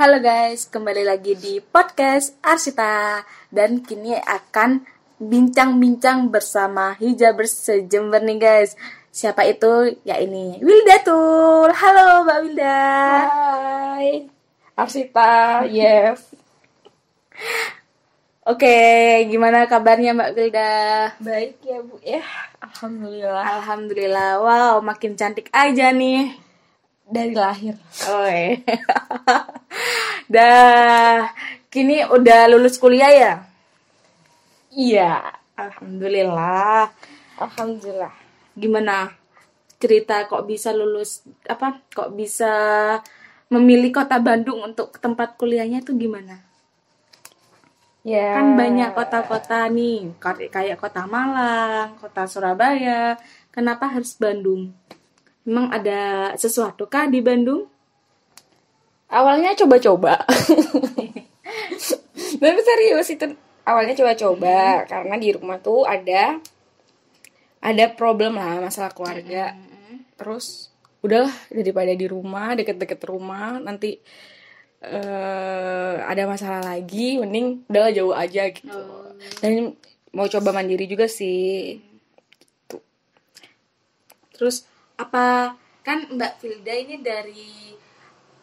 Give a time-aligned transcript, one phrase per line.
[0.00, 3.20] Halo guys, kembali lagi di podcast Arsita
[3.52, 4.80] dan kini akan
[5.20, 8.80] bincang-bincang bersama hijabers sejember nih guys.
[9.12, 10.00] Siapa itu?
[10.08, 11.68] Ya ini Wilda Tul.
[11.76, 12.80] Halo Mbak Wilda.
[13.28, 14.24] Hai,
[14.72, 16.16] Arsita, Yev.
[18.48, 18.80] Oke,
[19.28, 20.72] gimana kabarnya Mbak Wilda?
[21.20, 22.24] Baik ya Bu ya,
[22.64, 23.44] Alhamdulillah.
[23.60, 24.30] Alhamdulillah.
[24.40, 26.48] Wow, makin cantik aja nih.
[27.10, 27.74] Dari lahir.
[28.06, 28.62] Oi.
[30.34, 31.26] Dah,
[31.66, 33.34] kini udah lulus kuliah ya?
[34.70, 36.86] Iya, Alhamdulillah.
[37.34, 38.14] Alhamdulillah.
[38.54, 39.10] Gimana
[39.82, 41.82] cerita kok bisa lulus apa?
[41.90, 42.52] Kok bisa
[43.50, 46.38] memilih kota Bandung untuk tempat kuliahnya tuh gimana?
[48.06, 48.38] Ya.
[48.38, 50.14] Kan banyak kota-kota nih,
[50.48, 53.18] kayak kota Malang, kota Surabaya.
[53.50, 54.70] Kenapa harus Bandung?
[55.48, 57.66] Emang ada sesuatu kah di Bandung?
[59.10, 60.22] Awalnya coba-coba.
[62.40, 63.26] Tapi serius itu
[63.66, 66.40] awalnya coba-coba karena di rumah tuh ada
[67.60, 69.52] ada problem lah masalah keluarga.
[70.16, 70.70] Terus
[71.02, 73.98] udahlah daripada di rumah deket-deket rumah nanti
[74.80, 78.80] eh ada masalah lagi mending udahlah jauh aja gitu.
[79.44, 79.76] Dan
[80.14, 81.82] mau coba mandiri juga sih.
[84.32, 84.69] Terus
[85.00, 87.72] apa kan Mbak Filda ini dari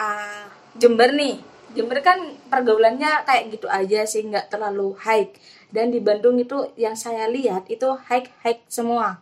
[0.00, 0.48] ah,
[0.80, 1.36] Jember nih.
[1.76, 2.16] Jember kan
[2.48, 5.28] pergaulannya kayak gitu aja sih, nggak terlalu high.
[5.68, 9.20] Dan di Bandung itu yang saya lihat itu high high semua.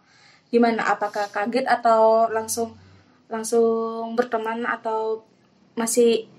[0.55, 0.87] Gimana?
[0.87, 2.79] Apakah kaget atau langsung
[3.27, 5.27] langsung berteman atau
[5.75, 6.31] masih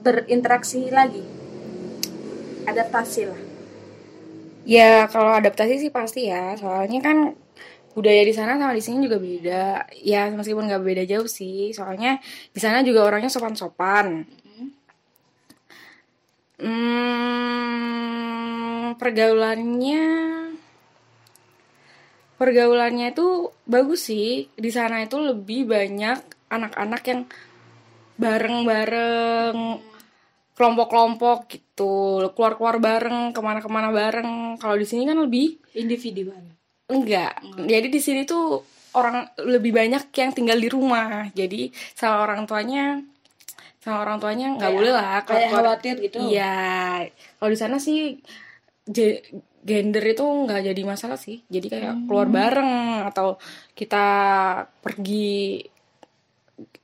[0.00, 1.20] berinteraksi lagi?
[2.64, 3.40] Adaptasi lah.
[4.64, 7.36] Ya kalau adaptasi sih pasti ya, soalnya kan
[7.94, 9.86] budaya di sana sama di sini juga beda.
[10.02, 12.18] Ya meskipun nggak beda jauh sih, soalnya
[12.50, 14.26] di sana juga orangnya sopan-sopan.
[16.54, 17.34] Hmm,
[18.98, 20.04] pergaulannya,
[22.38, 24.50] pergaulannya itu bagus sih.
[24.54, 26.18] Di sana itu lebih banyak
[26.50, 27.20] anak-anak yang
[28.14, 29.58] bareng-bareng
[30.54, 36.54] kelompok-kelompok gitu keluar-keluar bareng ke mana-kemana bareng kalau di sini kan lebih Individual.
[36.86, 37.32] Enggak
[37.64, 38.60] jadi di sini tuh
[38.94, 43.00] orang lebih banyak yang tinggal di rumah jadi sama orang tuanya
[43.80, 46.16] sama orang tuanya nggak boleh lah kalau kayak khawatir gitu.
[46.24, 47.04] iya
[47.36, 48.16] kalau di sana sih
[49.64, 52.04] gender itu nggak jadi masalah sih jadi kayak Hmm.
[52.04, 52.72] keluar bareng
[53.04, 53.40] atau
[53.72, 54.04] kita
[54.80, 55.64] pergi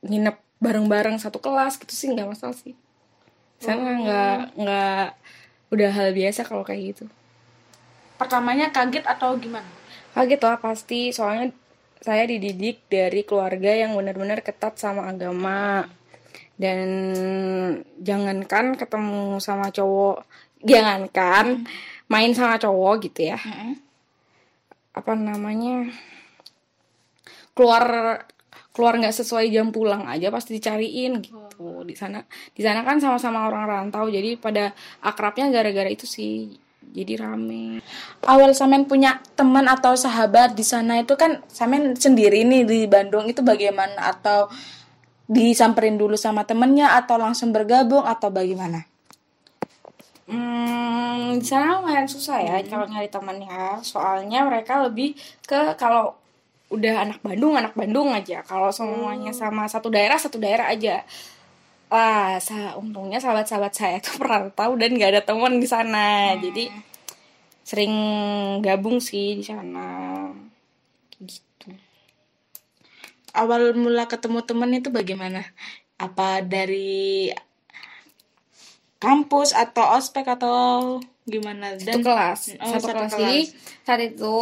[0.01, 2.73] nginep bareng-bareng satu kelas gitu sih nggak masalah sih
[3.57, 3.97] sana Oh.
[4.01, 5.05] nggak nggak
[5.71, 7.05] udah hal biasa kalau kayak gitu
[8.17, 9.65] Pertamanya kaget atau gimana?
[10.13, 11.11] Kaget lah pasti.
[11.15, 11.51] Soalnya
[12.01, 15.85] saya dididik dari keluarga yang benar-benar ketat sama agama.
[16.61, 16.89] Dan
[17.97, 20.29] jangankan ketemu sama cowok
[20.61, 21.65] jangankan
[22.05, 23.39] main sama cowok gitu ya.
[24.93, 25.89] Apa namanya?
[27.57, 27.85] Keluar
[28.71, 31.83] keluar nggak sesuai jam pulang aja pasti dicariin gitu.
[31.83, 32.23] Di sana
[32.55, 34.71] di sana kan sama-sama orang rantau jadi pada
[35.03, 36.55] akrabnya gara-gara itu sih
[36.89, 37.79] jadi rame
[38.25, 43.29] awal Samen punya teman atau sahabat di sana itu kan Samen sendiri nih di Bandung
[43.29, 44.49] itu bagaimana atau
[45.31, 48.83] disamperin dulu sama temennya atau langsung bergabung atau bagaimana?
[50.27, 53.79] Hmm, di sana lumayan susah ya kalau nyari temannya.
[53.79, 55.15] Soalnya mereka lebih
[55.47, 56.19] ke kalau
[56.71, 58.43] udah anak Bandung, anak Bandung aja.
[58.43, 61.03] Kalau semuanya sama satu daerah, satu daerah aja.
[61.91, 66.33] Ah, sa untungnya sahabat-sahabat saya tuh perantau dan gak ada teman di sana.
[66.39, 66.71] Jadi
[67.61, 67.93] sering
[68.63, 70.25] gabung sih di sana.
[71.19, 71.67] Gitu.
[73.35, 75.43] Awal mula ketemu temen itu bagaimana?
[75.99, 77.29] Apa dari
[78.97, 81.73] kampus atau ospek atau gimana?
[81.77, 83.11] satu kelas Oh, satu, satu kelas.
[83.13, 83.19] kelas.
[83.19, 83.39] jadi
[83.81, 84.37] saat itu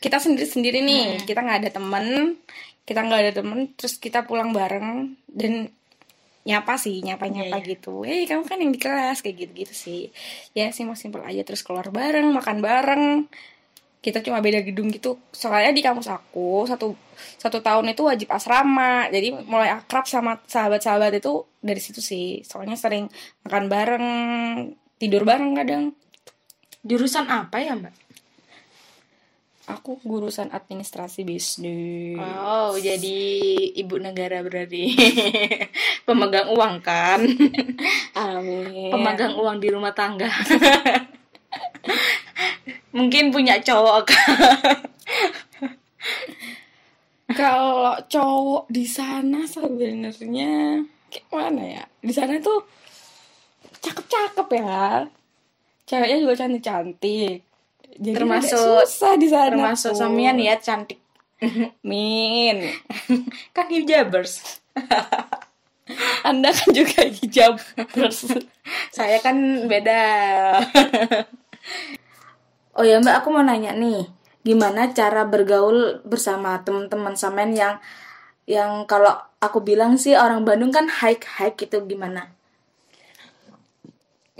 [0.00, 2.36] kita sendiri sendiri nih kita nggak ada temen
[2.84, 5.72] kita nggak ada temen terus kita pulang bareng dan
[6.44, 7.70] nyapa sih nyapa nyapa Iya, iya.
[7.76, 8.04] gitu.
[8.04, 10.00] Eh kamu kan yang di kelas kayak gitu gitu sih.
[10.52, 13.04] Ya simpel simpel aja terus keluar bareng makan bareng.
[14.04, 15.16] Kita cuma beda gedung gitu.
[15.32, 16.92] Soalnya di kampus aku satu
[17.40, 19.08] satu tahun itu wajib asrama.
[19.08, 22.44] Jadi mulai akrab sama sahabat-sahabat itu dari situ sih.
[22.44, 23.08] Soalnya sering
[23.48, 24.06] makan bareng
[25.00, 25.96] tidur bareng kadang.
[26.84, 28.03] Jurusan apa ya Mbak?
[29.64, 32.20] Aku gurusan administrasi bisnis.
[32.20, 33.16] Oh, jadi
[33.80, 34.92] ibu negara berarti.
[36.06, 37.24] Pemegang uang kan?
[38.20, 38.92] Amin.
[38.92, 40.28] Pemegang uang di rumah tangga.
[42.96, 44.84] Mungkin punya cowok kan?
[47.32, 50.84] Kalau cowok di sana sebenarnya
[51.14, 52.66] kayak mana ya di sana tuh
[53.78, 55.06] cakep-cakep ya
[55.86, 57.38] ceweknya juga cantik-cantik
[57.98, 59.92] jadi Termasuk- susah di sana termasuk.
[59.94, 60.98] Samian ya cantik.
[61.88, 62.70] Min.
[63.56, 64.62] Kan hijabers
[66.24, 67.60] anda kan juga hijab
[67.92, 68.24] terus
[68.88, 69.36] saya kan
[69.68, 70.00] beda.
[72.74, 74.08] Oh ya mbak aku mau nanya nih.
[74.42, 77.78] Gimana cara bergaul bersama teman-teman samen yang
[78.48, 82.32] yang kalau aku bilang sih orang Bandung kan hike hike gitu gimana?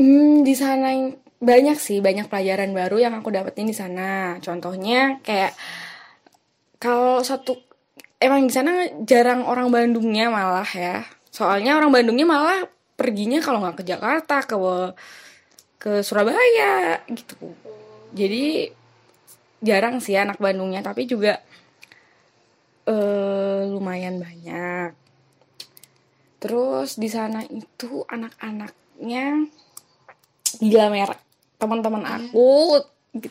[0.00, 0.90] Hmm, di sana
[1.44, 4.40] banyak sih banyak pelajaran baru yang aku dapetin di sana.
[4.40, 5.52] Contohnya kayak
[6.80, 7.54] kalau satu
[8.18, 11.04] emang di sana jarang orang Bandungnya malah ya.
[11.28, 12.64] Soalnya orang Bandungnya malah
[12.96, 14.56] perginya kalau nggak ke Jakarta ke
[15.76, 17.36] ke Surabaya gitu.
[18.16, 18.72] Jadi
[19.60, 21.40] jarang sih anak Bandungnya tapi juga
[22.88, 24.96] eh lumayan banyak.
[26.40, 29.48] Terus di sana itu anak-anaknya
[30.60, 31.20] gila merek
[31.64, 32.78] teman-teman aku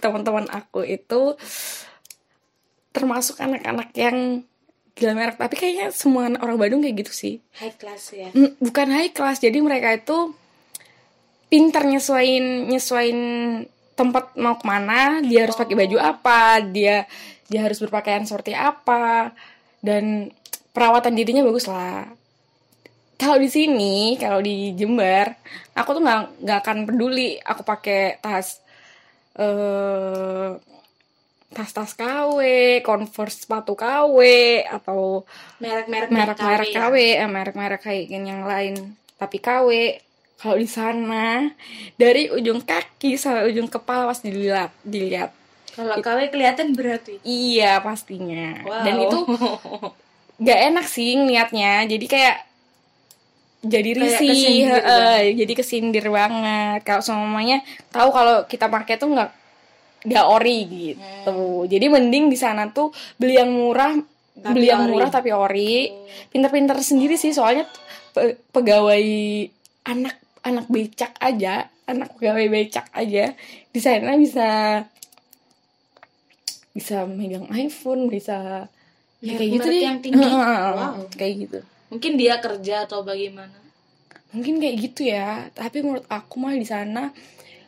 [0.01, 1.37] teman-teman aku itu
[2.89, 4.41] termasuk anak-anak yang
[4.93, 5.37] gila merek.
[5.37, 7.35] Tapi kayaknya semua orang Bandung kayak gitu sih.
[7.57, 8.29] High class ya?
[8.33, 9.41] Mm, bukan high class.
[9.41, 10.33] Jadi mereka itu
[11.49, 13.19] pintar nyesuain nyesuain
[13.93, 17.05] tempat mau ke mana dia harus pakai baju apa dia
[17.45, 19.29] dia harus berpakaian seperti apa
[19.85, 20.33] dan
[20.73, 22.09] perawatan dirinya bagus lah
[23.19, 25.33] kalau di sini kalau di Jember
[25.73, 28.61] aku tuh nggak nggak akan peduli aku pakai tas
[29.33, 30.53] eh
[31.53, 32.41] tas-tas KW,
[32.81, 34.17] Converse sepatu KW
[34.65, 35.21] atau
[35.61, 36.89] merek-merek merek-merek ya?
[36.89, 38.97] KW, eh, merek-merek kayak gini yang lain.
[39.21, 39.69] Tapi KW
[40.41, 41.47] kalau di sana
[41.95, 45.31] dari ujung kaki sampai ujung kepala pasti dilihat, dilihat.
[45.73, 48.61] kalau KW kelihatan berarti Iya pastinya.
[48.61, 48.83] Wow.
[48.85, 49.17] Dan itu
[50.45, 51.85] gak enak sih ngeliatnya.
[51.89, 52.37] Jadi kayak
[53.63, 55.39] jadi risih, banget.
[55.39, 56.83] jadi kesindir banget.
[56.83, 59.31] Kalau semuanya tahu kalau kita pakai tuh nggak
[60.03, 61.63] nggak ori gitu.
[61.63, 63.95] Jadi mending di sana tuh beli yang murah,
[64.35, 64.91] Tapi beli yang ori.
[64.91, 65.87] murah tapi ori.
[66.27, 67.63] Pinter-pinter sendiri sih soalnya
[68.11, 69.03] pe- pegawai
[69.87, 73.31] anak anak becak aja, anak pegawai becak aja
[73.71, 74.47] di sana bisa
[76.73, 78.67] bisa megang iPhone, bisa
[79.23, 79.81] ya kayak gitu deh.
[79.87, 80.19] yang tinggi.
[80.19, 81.07] Wow.
[81.15, 81.59] Kayak gitu.
[81.93, 83.61] Mungkin dia kerja atau bagaimana
[84.33, 85.45] Mungkin kayak gitu ya.
[85.53, 87.13] Tapi menurut aku mah di sana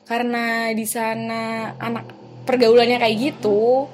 [0.10, 2.10] karena di sana anak
[2.42, 3.86] pergaulannya kayak gitu,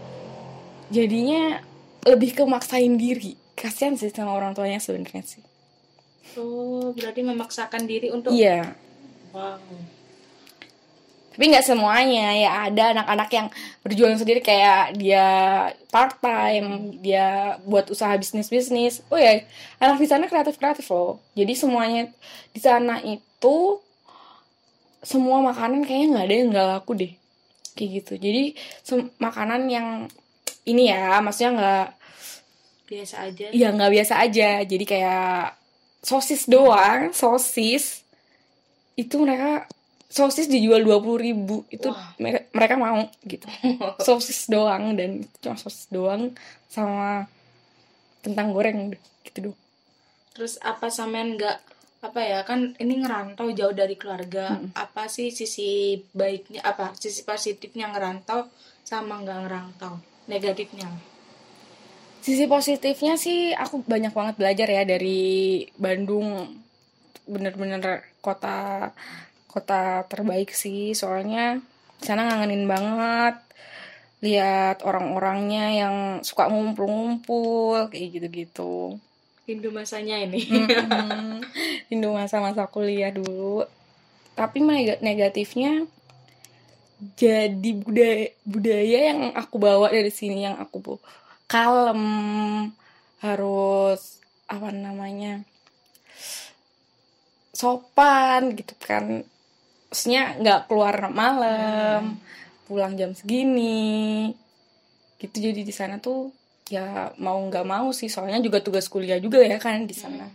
[0.87, 1.59] jadinya
[2.07, 3.35] lebih ke maksain diri.
[3.59, 5.43] Kasihan sih sama orang tuanya sebenarnya sih.
[6.39, 8.71] oh berarti memaksakan diri untuk Iya.
[9.35, 9.59] wow
[11.31, 13.47] Tapi nggak semuanya ya ada anak-anak yang
[13.87, 15.27] berjuang sendiri kayak dia
[15.87, 18.99] part time, dia buat usaha bisnis bisnis.
[19.07, 19.39] Oh ya,
[19.79, 21.23] anak di sana kreatif kreatif loh.
[21.31, 22.11] Jadi semuanya
[22.51, 23.79] di sana itu
[24.99, 27.13] semua makanan kayaknya nggak ada yang nggak laku deh,
[27.79, 28.13] kayak gitu.
[28.19, 28.43] Jadi
[29.17, 29.87] makanan yang
[30.67, 31.87] ini ya, maksudnya nggak
[32.91, 34.49] biasa aja ya nggak biasa aja.
[34.67, 35.55] Jadi kayak
[36.03, 38.03] sosis doang, sosis
[38.99, 39.63] itu mereka
[40.11, 41.63] sosis dijual dua puluh ribu.
[41.71, 42.13] Itu Wah.
[42.19, 43.47] mereka, mereka mau gitu.
[44.05, 46.35] Sosis doang dan cuma sosis doang
[46.67, 47.31] sama
[48.19, 48.91] kentang goreng
[49.23, 49.59] gitu doang.
[50.35, 51.57] Terus apa sampean nggak
[52.01, 54.59] apa ya kan ini ngerantau jauh dari keluarga.
[54.75, 58.51] Apa sih sisi baiknya apa sisi positifnya ngerantau
[58.83, 59.95] sama nggak ngerantau?
[60.27, 60.91] Negatifnya?
[62.21, 66.59] Sisi positifnya sih aku banyak banget belajar ya dari Bandung.
[67.25, 68.91] Bener-bener kota
[69.51, 70.95] kota terbaik sih.
[70.95, 71.59] Soalnya
[71.99, 73.35] di sana ngangenin banget.
[74.23, 78.95] Lihat orang-orangnya yang suka ngumpul-ngumpul kayak gitu-gitu.
[79.49, 80.47] Rindu masanya ini.
[81.91, 83.67] Rindu masa-masa kuliah dulu.
[84.37, 85.83] Tapi neg- negatifnya
[87.17, 91.03] jadi budaya budaya yang aku bawa dari sini yang aku bu-
[91.49, 92.01] kalem.
[93.21, 95.45] Harus apa namanya
[97.53, 99.21] sopan gitu kan
[99.91, 102.15] maksudnya nggak keluar malam
[102.63, 104.31] pulang jam segini.
[105.19, 106.31] Gitu jadi di sana tuh
[106.65, 108.07] ya mau nggak mau sih.
[108.07, 110.31] Soalnya juga tugas kuliah juga ya kan di sana.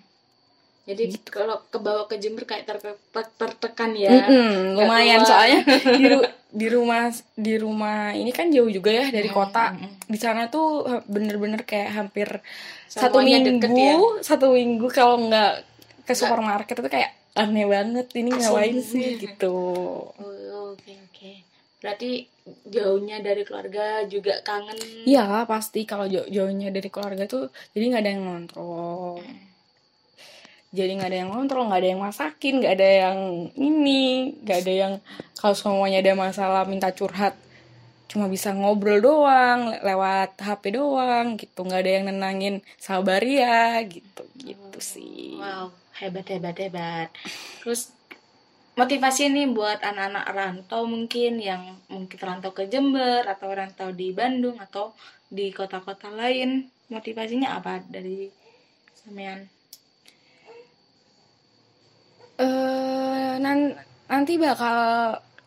[0.87, 2.79] Jadi kalau ke bawah ke Jember kayak ter-
[3.11, 4.29] ter- tertekan ya.
[4.31, 4.31] Nggak
[4.79, 5.27] lumayan keluar.
[5.27, 5.61] soalnya.
[5.99, 7.03] Di, ru- di rumah
[7.35, 9.77] di rumah ini kan jauh juga ya dari kota.
[10.07, 12.41] di sana tuh bener-bener kayak hampir
[12.87, 14.25] satu Semuanya deket minggu ya?
[14.25, 15.53] satu minggu kalau nggak
[16.07, 19.55] ke supermarket itu kayak aneh banget ini ngapain sih gitu.
[20.17, 21.33] Oh, oke oke.
[21.79, 22.25] Berarti
[22.67, 24.77] jauhnya dari keluarga juga kangen.
[25.05, 25.85] Iya pasti.
[25.85, 29.21] Kalau jauh jauhnya dari keluarga tuh jadi nggak ada yang ngontrol.
[30.75, 33.19] Jadi nggak ada yang kontrol nggak ada yang masakin nggak ada yang
[33.57, 34.03] ini
[34.45, 34.93] nggak ada yang
[35.39, 37.33] kalau semuanya ada masalah minta curhat
[38.07, 41.65] cuma bisa ngobrol doang le- lewat HP doang gitu.
[41.65, 45.39] Nggak ada yang nenangin sabar ya gitu gitu sih.
[45.39, 47.09] Wow, hebat hebat hebat.
[47.63, 47.93] Terus
[48.77, 54.61] motivasi nih buat anak-anak rantau mungkin yang mungkin rantau ke Jember atau rantau di Bandung
[54.61, 54.93] atau
[55.27, 56.69] di kota-kota lain.
[56.87, 58.31] Motivasinya apa dari
[58.95, 59.57] Samian?
[62.37, 63.73] eh nan
[64.13, 64.77] nanti bakal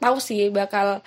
[0.01, 1.06] tahu sih bakal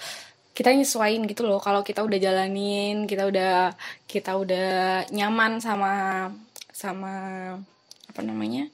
[0.54, 3.74] kita nyesuain gitu loh kalau kita udah jalanin kita udah
[4.06, 5.92] kita udah nyaman sama
[6.70, 7.12] sama
[8.10, 8.70] apa namanya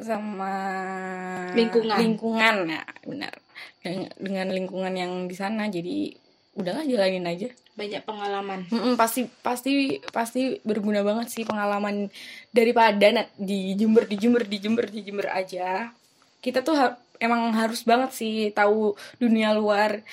[0.00, 0.54] sama
[1.56, 1.98] Lingkungan.
[2.00, 3.32] lingkungan ya benar.
[3.80, 6.12] Dengan, dengan lingkungan yang di sana jadi
[6.54, 7.48] udahlah jalanin aja.
[7.74, 8.70] Banyak pengalaman.
[8.70, 12.06] Mm-mm, pasti pasti pasti berguna banget sih pengalaman
[12.54, 15.90] daripada di Jember di Jember di Jember di Jember aja.
[16.38, 20.04] Kita tuh ha- emang harus banget sih tahu dunia luar.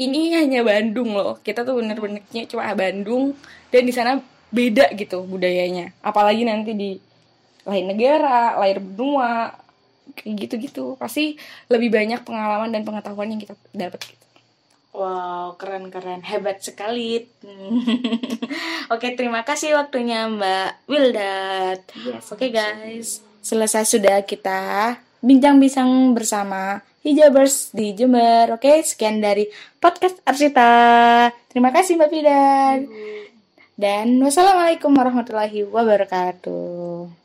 [0.00, 1.36] Ini hanya Bandung loh.
[1.44, 3.36] Kita tuh bener-benernya cuma Bandung
[3.68, 4.16] dan di sana
[4.48, 5.92] beda gitu budayanya.
[6.00, 6.90] Apalagi nanti di
[7.68, 9.56] lain negara lain benua
[10.14, 11.38] kayak gitu-gitu pasti
[11.70, 14.20] lebih banyak pengalaman dan pengetahuan yang kita dapat gitu.
[14.90, 16.26] Wow, keren-keren.
[16.26, 17.22] Hebat sekali.
[18.94, 21.80] Oke, terima kasih waktunya Mbak Wildat.
[22.26, 28.50] Oke guys, selesai sudah kita bincang-bincang bersama hijabers di Jember.
[28.58, 29.46] Oke, sekian dari
[29.78, 31.30] podcast Arsita.
[31.54, 32.80] Terima kasih Mbak Wildat.
[33.78, 37.19] Dan wassalamualaikum warahmatullahi wabarakatuh.